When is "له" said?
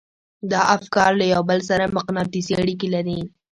1.19-1.25